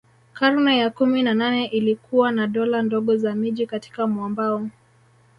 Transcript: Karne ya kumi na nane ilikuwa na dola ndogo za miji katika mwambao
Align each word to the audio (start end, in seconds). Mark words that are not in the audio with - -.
Karne 0.33 0.77
ya 0.77 0.89
kumi 0.89 1.23
na 1.23 1.33
nane 1.33 1.65
ilikuwa 1.65 2.31
na 2.31 2.47
dola 2.47 2.81
ndogo 2.81 3.17
za 3.17 3.35
miji 3.35 3.65
katika 3.65 4.07
mwambao 4.07 4.69